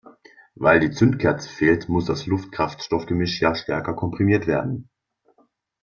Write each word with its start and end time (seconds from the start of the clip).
Weil 0.55 0.79
die 0.79 0.89
Zündkerze 0.89 1.47
fehlt, 1.47 1.87
muss 1.87 2.05
das 2.05 2.25
Luft-Kraftstoff-Gemisch 2.25 3.39
ja 3.39 3.53
stärker 3.53 3.93
komprimiert 3.93 4.47
werden. 4.47 4.89